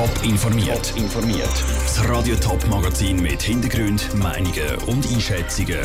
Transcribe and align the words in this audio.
Top 0.00 0.24
informiert. 0.24 0.94
informiert. 0.96 1.52
Das 1.82 2.08
Radio 2.08 2.34
Top 2.36 2.66
Magazin 2.68 3.20
mit 3.20 3.42
Hintergrund, 3.42 4.14
Meinungen 4.14 4.76
und 4.86 5.06
Einschätzungen 5.12 5.80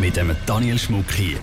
mit 0.00 0.16
dem 0.16 0.34
Daniel 0.46 0.76
Schmuck 0.76 1.12
hier. 1.12 1.38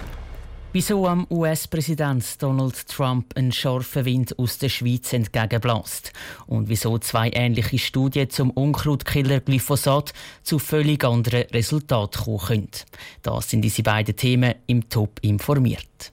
Wieso 0.73 1.07
am 1.07 1.25
US-Präsident 1.29 2.25
Donald 2.43 2.89
Trump 2.89 3.37
einen 3.37 3.53
scharfen 3.53 4.03
Wind 4.03 4.37
aus 4.37 4.57
der 4.57 4.67
Schweiz 4.67 5.13
entgegenblasst 5.13 6.11
und 6.45 6.67
wieso 6.67 6.97
zwei 6.97 7.31
ähnliche 7.33 7.79
Studien 7.79 8.29
zum 8.29 8.49
Unkrautkiller 8.49 9.39
Glyphosat 9.39 10.11
zu 10.41 10.59
völlig 10.59 11.05
anderen 11.05 11.43
Resultaten 11.53 12.21
kommen 12.21 12.39
können. 12.39 12.69
Das 13.21 13.49
sind 13.49 13.61
diese 13.61 13.81
beiden 13.81 14.17
Themen 14.17 14.55
im 14.67 14.89
Top 14.89 15.19
informiert. 15.21 16.11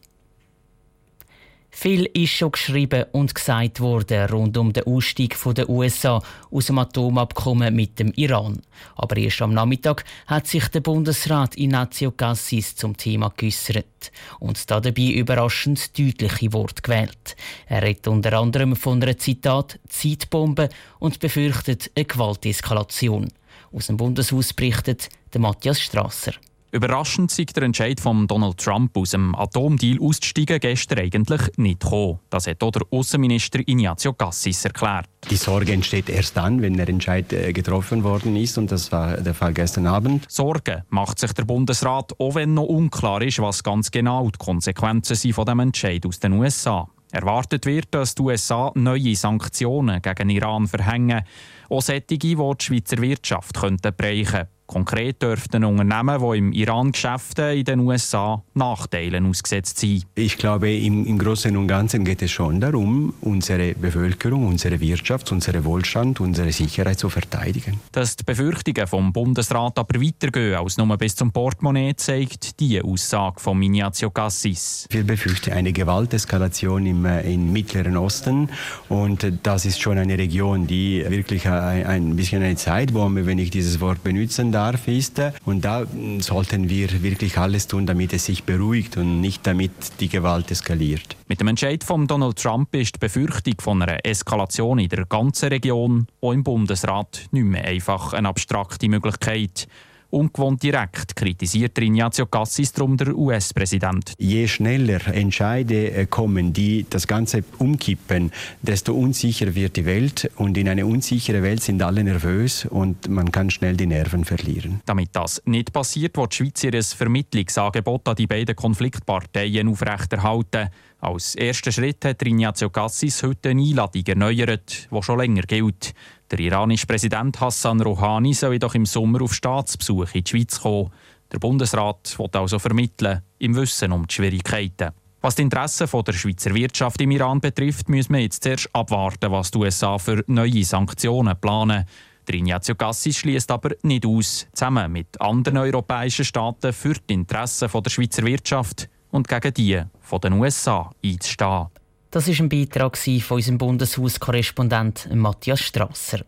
Viel 1.70 2.06
ist 2.14 2.32
schon 2.32 2.52
geschrieben 2.52 3.04
und 3.12 3.34
gesagt 3.34 3.80
worden 3.80 4.28
rund 4.28 4.56
um 4.58 4.72
den 4.72 4.84
Ausstieg 4.84 5.36
der 5.54 5.68
USA 5.68 6.20
aus 6.50 6.66
dem 6.66 6.78
Atomabkommen 6.78 7.74
mit 7.74 7.98
dem 7.98 8.12
Iran. 8.16 8.60
Aber 8.96 9.16
erst 9.16 9.40
am 9.40 9.54
Nachmittag 9.54 10.04
hat 10.26 10.48
sich 10.48 10.66
der 10.68 10.80
Bundesrat 10.80 11.56
Ignazio 11.56 12.10
Cassis 12.10 12.74
zum 12.74 12.96
Thema 12.96 13.32
geäußert 13.36 14.10
und 14.40 14.70
dabei 14.70 15.12
überraschend 15.12 15.96
deutliche 15.98 16.52
Worte 16.52 16.82
gewählt. 16.82 17.36
Er 17.66 17.82
redet 17.82 18.08
unter 18.08 18.32
anderem 18.32 18.74
von 18.74 19.02
einer 19.02 19.16
Zitat 19.16 19.78
Zeitbombe 19.88 20.68
und 20.98 21.20
befürchtet 21.20 21.90
eine 21.94 22.04
Gewalteskalation. 22.04 23.28
Aus 23.72 23.86
dem 23.86 23.96
Bundeshaus 23.96 24.52
berichtet 24.52 25.08
der 25.32 25.40
Matthias 25.40 25.80
Strasser. 25.80 26.32
Überraschend 26.72 27.32
sei 27.32 27.44
der 27.44 27.64
Entscheid 27.64 27.98
von 28.00 28.28
Donald 28.28 28.58
Trump 28.58 28.96
aus 28.96 29.10
dem 29.10 29.34
Atomdeal 29.34 29.98
auszusteigen 30.00 30.60
gestern 30.60 31.00
eigentlich 31.00 31.40
nicht 31.56 31.80
gekommen. 31.80 32.20
Das 32.30 32.46
hat 32.46 32.62
auch 32.62 32.70
der 32.70 32.82
Außenminister 32.90 33.58
Ignazio 33.58 34.12
Cassis 34.12 34.64
erklärt. 34.64 35.08
Die 35.28 35.36
Sorge 35.36 35.72
entsteht 35.72 36.08
erst 36.08 36.36
dann, 36.36 36.62
wenn 36.62 36.74
der 36.74 36.88
Entscheid 36.88 37.32
äh, 37.32 37.52
getroffen 37.52 38.04
worden 38.04 38.36
ist 38.36 38.56
und 38.56 38.70
das 38.70 38.92
war 38.92 39.16
der 39.16 39.34
Fall 39.34 39.52
gestern 39.52 39.88
Abend. 39.88 40.30
Sorgen 40.30 40.84
macht 40.90 41.18
sich 41.18 41.32
der 41.32 41.44
Bundesrat, 41.44 42.12
auch 42.20 42.36
wenn 42.36 42.54
noch 42.54 42.66
unklar 42.66 43.20
ist, 43.22 43.40
was 43.40 43.64
ganz 43.64 43.90
genau 43.90 44.30
die 44.30 44.38
Konsequenzen 44.38 45.16
sind 45.16 45.32
von 45.32 45.46
dem 45.46 45.58
Entscheid 45.58 46.06
aus 46.06 46.20
den 46.20 46.34
USA. 46.34 46.88
Erwartet 47.10 47.66
wird, 47.66 47.88
dass 47.90 48.14
die 48.14 48.22
USA 48.22 48.70
neue 48.76 49.16
Sanktionen 49.16 50.00
gegen 50.00 50.30
Iran 50.30 50.68
verhängen, 50.68 51.22
auch 51.68 51.82
solche, 51.82 52.02
die 52.02 52.18
die 52.18 52.36
Schweizer 52.36 52.98
Wirtschaft 52.98 53.58
könnten 53.58 53.92
bereichen 53.96 54.46
Konkret 54.70 55.20
dürften 55.20 55.64
Unternehmen, 55.64 56.20
die 56.20 56.38
im 56.38 56.52
Iran 56.52 56.92
Geschäfte 56.92 57.42
in 57.54 57.64
den 57.64 57.80
USA 57.80 58.40
Nachteilen 58.54 59.26
ausgesetzt 59.26 59.80
sind. 59.80 60.06
Ich 60.14 60.38
glaube, 60.38 60.72
im, 60.72 61.04
im 61.06 61.18
Großen 61.18 61.56
und 61.56 61.66
Ganzen 61.66 62.04
geht 62.04 62.22
es 62.22 62.30
schon 62.30 62.60
darum, 62.60 63.12
unsere 63.20 63.74
Bevölkerung, 63.74 64.46
unsere 64.46 64.78
Wirtschaft, 64.78 65.32
unseren 65.32 65.64
Wohlstand, 65.64 66.20
unsere 66.20 66.52
Sicherheit 66.52 67.00
zu 67.00 67.08
verteidigen. 67.08 67.80
Dass 67.90 68.14
die 68.14 68.22
Befürchtungen 68.22 68.86
vom 68.86 69.12
Bundesrat 69.12 69.76
aber 69.76 70.00
weitergehen 70.00 70.54
als 70.54 70.76
nur 70.76 70.96
bis 70.96 71.16
zum 71.16 71.32
Portemonnaie, 71.32 71.96
zeigt 71.96 72.60
die 72.60 72.80
Aussage 72.80 73.40
von 73.40 73.60
Ignazio 73.60 74.10
Cassis. 74.10 74.86
Wir 74.88 75.02
befürchten 75.02 75.52
eine 75.52 75.72
Gewalteskalation 75.72 76.86
im, 76.86 77.04
äh, 77.06 77.22
im 77.22 77.52
Mittleren 77.52 77.96
Osten 77.96 78.48
und 78.88 79.32
das 79.42 79.64
ist 79.64 79.80
schon 79.80 79.98
eine 79.98 80.16
Region, 80.16 80.68
die 80.68 81.04
wirklich 81.08 81.48
ein, 81.48 81.84
ein 81.86 82.14
bisschen 82.14 82.40
eine 82.44 82.54
Zeitbombe, 82.54 83.26
wenn 83.26 83.40
ich 83.40 83.50
dieses 83.50 83.80
Wort 83.80 84.04
benutzen 84.04 84.52
darf, 84.52 84.59
darf, 84.60 84.88
ist. 84.88 85.20
Und 85.44 85.64
da 85.64 85.86
sollten 86.18 86.68
wir 86.68 87.02
wirklich 87.02 87.38
alles 87.38 87.66
tun, 87.66 87.86
damit 87.86 88.12
es 88.12 88.26
sich 88.26 88.44
beruhigt 88.44 88.96
und 88.96 89.20
nicht 89.20 89.46
damit 89.46 89.72
die 90.00 90.08
Gewalt 90.08 90.50
eskaliert. 90.50 91.16
Mit 91.28 91.40
dem 91.40 91.48
Entscheid 91.48 91.82
von 91.82 92.06
Donald 92.06 92.36
Trump 92.36 92.74
ist 92.74 92.96
die 92.96 92.98
Befürchtung 92.98 93.54
von 93.60 93.82
einer 93.82 94.04
Eskalation 94.04 94.78
in 94.78 94.88
der 94.88 95.06
ganzen 95.06 95.48
Region, 95.48 96.06
auch 96.20 96.32
im 96.32 96.44
Bundesrat, 96.44 97.26
nicht 97.30 97.44
mehr 97.44 97.64
einfach 97.64 98.12
eine 98.12 98.28
abstrakte 98.28 98.88
Möglichkeit 98.88 99.66
ungewohnt 100.10 100.62
direkt, 100.62 101.16
kritisiert 101.16 101.78
Ignazio 101.78 102.26
Cassis 102.26 102.72
drum 102.72 102.96
der 102.96 103.16
US-Präsident. 103.16 104.12
Je 104.18 104.46
schneller 104.46 105.06
Entscheide 105.08 105.92
äh, 105.92 106.06
kommen, 106.06 106.52
die 106.52 106.86
das 106.88 107.06
Ganze 107.06 107.44
umkippen, 107.58 108.32
desto 108.62 108.94
unsicherer 108.94 109.54
wird 109.54 109.76
die 109.76 109.86
Welt. 109.86 110.30
Und 110.36 110.56
in 110.58 110.68
einer 110.68 110.86
unsicheren 110.86 111.42
Welt 111.42 111.62
sind 111.62 111.82
alle 111.82 112.04
nervös 112.04 112.64
und 112.66 113.08
man 113.08 113.32
kann 113.32 113.50
schnell 113.50 113.76
die 113.76 113.86
Nerven 113.86 114.24
verlieren. 114.24 114.80
Damit 114.86 115.10
das 115.12 115.42
nicht 115.44 115.72
passiert, 115.72 116.16
wird 116.16 116.32
die 116.32 116.36
Schweiz 116.36 116.64
ihr 116.64 116.82
Vermittlungsangebot 116.82 118.08
an 118.08 118.16
die 118.16 118.26
beiden 118.26 118.56
Konfliktparteien 118.56 119.68
aufrechterhalten. 119.68 120.68
Als 121.02 121.34
erster 121.34 121.72
Schritt 121.72 122.04
hat 122.04 122.20
Ignazio 122.20 122.68
Cassis 122.68 123.22
heute 123.22 123.48
eine 123.48 123.62
Einladung 123.62 124.04
erneuert, 124.04 124.88
die 124.90 125.02
schon 125.02 125.18
länger 125.18 125.42
gilt. 125.42 125.94
Der 126.30 126.38
iranische 126.40 126.86
Präsident 126.86 127.40
Hassan 127.40 127.80
Rouhani 127.80 128.34
soll 128.34 128.58
doch 128.58 128.74
im 128.74 128.84
Sommer 128.84 129.22
auf 129.22 129.32
Staatsbesuch 129.32 130.14
in 130.14 130.24
die 130.24 130.30
Schweiz 130.30 130.60
kommen. 130.60 130.90
Der 131.32 131.38
Bundesrat 131.38 132.18
will 132.18 132.28
also 132.34 132.58
vermitteln, 132.58 133.22
im 133.38 133.56
Wissen 133.56 133.92
um 133.92 134.06
die 134.06 134.14
Schwierigkeiten. 134.14 134.90
Was 135.22 135.36
die 135.36 135.42
Interessen 135.42 135.88
der 135.90 136.12
Schweizer 136.12 136.54
Wirtschaft 136.54 137.00
im 137.00 137.10
Iran 137.12 137.40
betrifft, 137.40 137.88
müssen 137.88 138.12
wir 138.12 138.20
jetzt 138.20 138.42
zuerst 138.42 138.68
abwarten, 138.74 139.32
was 139.32 139.50
die 139.50 139.58
USA 139.58 139.96
für 139.96 140.22
neue 140.26 140.64
Sanktionen 140.64 141.40
planen. 141.40 141.86
Der 142.28 142.34
Ignazio 142.34 142.74
Cassis 142.74 143.16
schließt 143.16 143.50
aber 143.50 143.70
nicht 143.82 144.04
aus, 144.04 144.46
zusammen 144.52 144.92
mit 144.92 145.18
anderen 145.18 145.56
europäischen 145.56 146.26
Staaten 146.26 146.74
für 146.74 146.94
die 147.08 147.14
Interessen 147.14 147.70
der 147.72 147.90
Schweizer 147.90 148.22
Wirtschaft 148.24 148.90
und 149.10 149.28
gegen 149.28 149.54
die 149.54 149.82
den 150.22 150.32
USA 150.34 150.90
einzustehen. 151.04 151.66
Das 152.10 152.26
ist 152.26 152.40
ein 152.40 152.48
Beitrag 152.48 152.96
von 152.98 153.36
unserem 153.36 153.58
Bundeshauskorrespondent 153.58 155.14
Matthias 155.14 155.60
Strasser. 155.60 156.20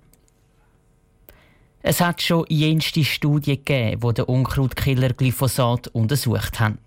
Es 1.84 2.00
hat 2.00 2.22
schon 2.22 2.47
jenste 2.48 3.04
Studien 3.04 3.56
gegeben, 3.56 4.00
die 4.00 4.15
den 4.15 4.25
Unkrautkiller 4.26 5.12
Glyphosat 5.15 5.88
untersucht 5.88 6.60
haben. 6.60 6.78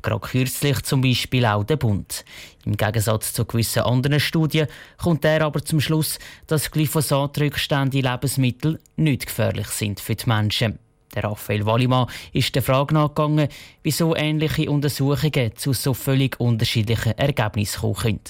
Gerade 0.00 0.20
kürzlich 0.20 0.80
zum 0.82 1.00
Beispiel 1.00 1.44
auch 1.44 1.64
der 1.64 1.76
Bund. 1.76 2.24
Im 2.64 2.76
Gegensatz 2.76 3.32
zu 3.32 3.44
gewissen 3.44 3.82
anderen 3.82 4.20
Studien 4.20 4.68
kommt 4.96 5.24
er 5.24 5.42
aber 5.42 5.64
zum 5.64 5.80
Schluss, 5.80 6.20
dass 6.46 6.70
Glyphosatrückstände 6.70 7.98
in 7.98 8.04
Lebensmitteln 8.04 8.78
nicht 8.94 9.26
gefährlich 9.26 9.66
sind 9.66 9.98
für 9.98 10.14
die 10.14 10.28
Menschen. 10.28 10.78
Der 11.14 11.24
Raphael 11.24 11.64
Wallimann 11.66 12.08
ist 12.32 12.54
der 12.54 12.62
Frage 12.62 12.94
nachgegangen, 12.94 13.48
wieso 13.82 14.16
ähnliche 14.16 14.70
Untersuchungen 14.70 15.56
zu 15.56 15.72
so 15.72 15.94
völlig 15.94 16.40
unterschiedlichen 16.40 17.16
Ergebnissen 17.16 17.80
kommen 17.80 17.94
können. 17.94 18.20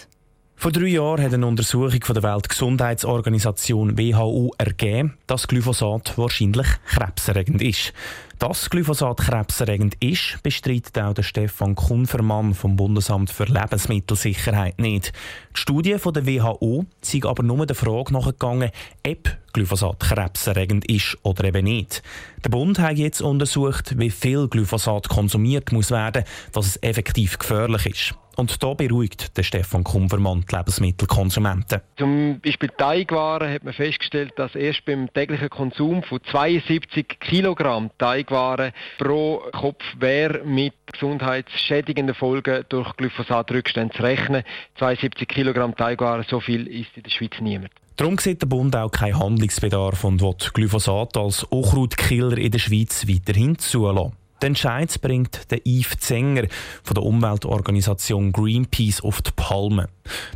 Vor 0.56 0.72
drei 0.72 0.86
Jahren 0.86 1.22
hat 1.22 1.34
eine 1.34 1.46
Untersuchung 1.46 2.02
von 2.02 2.14
der 2.14 2.22
Weltgesundheitsorganisation 2.22 3.98
WHO 3.98 4.52
ergeben, 4.56 5.18
dass 5.26 5.48
Glyphosat 5.48 6.16
wahrscheinlich 6.16 6.66
krebserregend 6.86 7.60
ist. 7.60 7.92
Dass 8.38 8.68
Glyphosat 8.68 9.18
krebserregend 9.18 9.94
ist, 10.00 10.42
bestreitet 10.42 10.98
auch 10.98 11.14
der 11.14 11.22
Stefan 11.22 11.74
Kunfermann 11.74 12.54
vom 12.54 12.76
Bundesamt 12.76 13.30
für 13.30 13.44
Lebensmittelsicherheit 13.44 14.78
nicht. 14.78 15.12
Die 15.56 15.60
Studie 15.60 15.98
von 15.98 16.12
der 16.12 16.26
WHO 16.26 16.84
zeigt 17.00 17.26
aber 17.26 17.42
nur 17.42 17.64
der 17.64 17.76
Frage 17.76 18.12
nachgegangen, 18.12 18.70
ob 19.06 19.36
Glyphosat 19.52 20.00
krebserregend 20.00 20.90
ist 20.90 21.16
oder 21.22 21.44
eben 21.44 21.64
nicht. 21.64 22.02
Der 22.44 22.50
Bund 22.50 22.78
hat 22.80 22.98
jetzt 22.98 23.22
untersucht, 23.22 23.98
wie 23.98 24.10
viel 24.10 24.48
Glyphosat 24.48 25.08
konsumiert 25.08 25.70
muss 25.70 25.92
werden, 25.92 26.24
dass 26.52 26.66
es 26.66 26.82
effektiv 26.82 27.38
gefährlich 27.38 27.86
ist. 27.86 28.14
Und 28.36 28.62
da 28.62 28.74
beruhigt 28.74 29.36
der 29.36 29.44
Stefan 29.44 29.84
Kumvermann 29.84 30.44
die 30.50 30.56
Lebensmittelkonsumenten. 30.56 31.80
Zum 31.96 32.40
Beispiel 32.40 32.70
Teigwaren 32.76 33.52
hat 33.52 33.62
man 33.62 33.72
festgestellt, 33.72 34.32
dass 34.36 34.54
erst 34.54 34.84
beim 34.84 35.12
täglichen 35.12 35.50
Konsum 35.50 36.02
von 36.02 36.20
72 36.30 37.20
Kilogramm 37.20 37.90
Teigwaren 38.24 38.72
pro 38.98 39.42
Kopf 39.52 39.82
wäre 39.98 40.44
mit 40.44 40.74
gesundheitsschädigenden 40.92 42.14
Folgen 42.14 42.64
durch 42.68 42.96
Glyphosatrückstände 42.96 43.94
zu 43.94 44.02
rechnen. 44.02 44.42
72 44.78 45.28
Kilogramm 45.28 45.76
Teigwaren, 45.76 46.24
so 46.28 46.40
viel 46.40 46.66
ist 46.66 46.96
in 46.96 47.02
der 47.02 47.10
Schweiz 47.10 47.32
niemand. 47.40 47.70
Darum 47.96 48.18
sieht 48.18 48.42
der 48.42 48.46
Bund 48.46 48.74
auch 48.74 48.90
keinen 48.90 49.18
Handlungsbedarf 49.18 50.02
und 50.02 50.20
will 50.20 50.34
Glyphosat 50.52 51.16
als 51.16 51.44
Unkrautkiller 51.44 52.38
in 52.38 52.50
der 52.50 52.58
Schweiz 52.58 53.06
weiterhin 53.06 53.56
zulassen. 53.58 54.12
Den 54.44 54.50
Entscheid 54.50 55.00
bringt 55.00 55.50
der 55.50 55.60
Yves 55.64 56.00
Zenger 56.00 56.48
von 56.82 56.94
der 56.94 57.02
Umweltorganisation 57.02 58.30
Greenpeace 58.30 59.02
auf 59.02 59.22
die 59.22 59.30
Palme. 59.34 59.88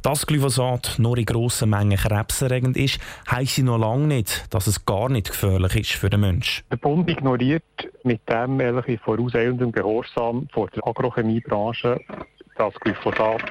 Dass 0.02 0.26
Glyphosat 0.26 0.94
nur 0.96 1.18
in 1.18 1.26
grossen 1.26 1.68
Mengen 1.68 1.98
krebserregend 1.98 2.78
ist, 2.78 3.00
heisst 3.30 3.58
noch 3.58 3.76
lange 3.76 4.06
nicht, 4.06 4.46
dass 4.48 4.66
es 4.66 4.86
gar 4.86 5.10
nicht 5.10 5.28
gefährlich 5.28 5.76
ist 5.76 5.92
für 5.92 6.08
den 6.08 6.20
Menschen. 6.20 6.64
Der 6.70 6.78
Bund 6.78 7.10
ignoriert 7.10 7.62
mit 8.02 8.22
dem 8.30 8.58
vorauseilenden 9.04 9.72
Gehorsam 9.72 10.48
vor 10.54 10.70
der 10.70 10.86
Agrochemiebranche, 10.86 12.00
dass 12.56 12.72
Glyphosat 12.76 13.42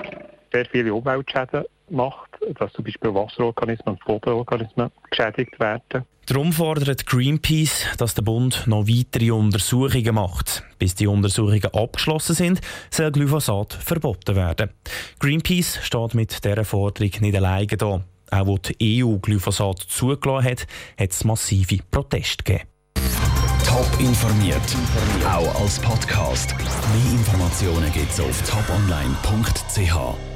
sehr 0.51 0.65
viele 0.65 0.91
Umweltschäden 0.91 1.65
macht, 1.89 2.29
dass 2.59 2.71
zum 2.73 2.83
Beispiel 2.83 3.13
Wasserorganismen 3.13 3.95
und 3.95 4.05
Bodenorganismen 4.05 4.91
geschädigt 5.09 5.59
werden. 5.59 6.05
Darum 6.25 6.51
fordert 6.51 7.05
Greenpeace, 7.05 7.85
dass 7.97 8.13
der 8.13 8.21
Bund 8.21 8.63
noch 8.67 8.85
weitere 8.85 9.31
Untersuchungen 9.31 10.15
macht. 10.15 10.61
Bis 10.77 10.93
die 10.93 11.07
Untersuchungen 11.07 11.73
abgeschlossen 11.73 12.35
sind, 12.35 12.61
soll 12.89 13.11
Glyphosat 13.13 13.73
verboten 13.73 14.35
werden. 14.35 14.71
Greenpeace 15.19 15.79
steht 15.83 16.15
mit 16.15 16.43
dieser 16.43 16.65
Forderung 16.65 17.11
nicht 17.21 17.35
alleine 17.35 17.67
da. 17.67 18.01
Auch 18.29 18.45
wo 18.45 18.57
die 18.57 19.05
EU 19.05 19.19
Glyphosat 19.19 19.79
zugelassen 19.79 20.49
hat, 20.49 20.67
hat 20.99 21.11
es 21.11 21.23
massive 21.23 21.77
Proteste 21.89 22.43
gegeben. 22.43 22.69
Top 23.65 23.87
informiert, 23.99 24.59
auch 25.25 25.61
als 25.61 25.79
Podcast. 25.79 26.55
Mehr 26.57 27.11
Informationen 27.13 27.91
gibt 27.93 28.11
es 28.11 28.19
auf 28.19 28.41
toponline.ch. 28.41 30.26